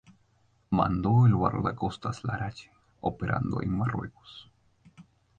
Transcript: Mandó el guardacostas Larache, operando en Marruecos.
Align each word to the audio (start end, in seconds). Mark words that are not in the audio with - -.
Mandó 0.71 1.27
el 1.27 1.35
guardacostas 1.35 2.23
Larache, 2.23 2.71
operando 3.01 3.61
en 3.61 3.69
Marruecos. 3.77 4.49